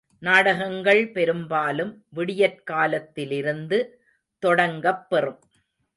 [0.21, 3.79] நாடகங்கள் பெரும்பாலும் விடியற்காலத்திலிருந்து
[4.43, 5.39] தொடங்கப் பெறும்.